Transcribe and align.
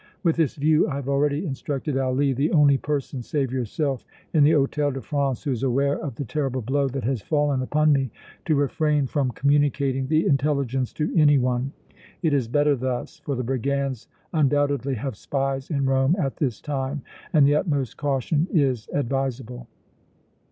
With 0.23 0.35
this 0.35 0.55
view 0.55 0.87
I 0.89 0.95
have 0.95 1.07
already 1.07 1.45
instructed 1.45 1.95
Ali, 1.95 2.33
the 2.33 2.51
only 2.53 2.75
person 2.75 3.21
save 3.21 3.51
yourself 3.51 4.03
in 4.33 4.43
the 4.43 4.49
Hôtel 4.49 4.95
de 4.95 5.01
France 5.03 5.43
who 5.43 5.51
is 5.51 5.61
aware 5.61 5.95
of 5.99 6.15
the 6.15 6.25
terrible 6.25 6.63
blow 6.63 6.87
that 6.87 7.03
has 7.03 7.21
fallen 7.21 7.61
upon 7.61 7.93
me, 7.93 8.09
to 8.45 8.55
refrain 8.55 9.05
from 9.05 9.29
communicating 9.29 10.07
the 10.07 10.25
intelligence 10.25 10.91
to 10.93 11.13
any 11.15 11.37
one. 11.37 11.71
It 12.23 12.33
is 12.33 12.47
better 12.47 12.75
thus, 12.75 13.19
for 13.19 13.35
the 13.35 13.43
brigands 13.43 14.07
undoubtedly 14.33 14.95
have 14.95 15.15
spies 15.15 15.69
in 15.69 15.85
Rome 15.85 16.15
at 16.17 16.37
this 16.37 16.61
time 16.61 17.03
and 17.31 17.45
the 17.45 17.53
utmost 17.53 17.97
caution 17.97 18.47
is 18.51 18.89
advisable." 18.91 19.67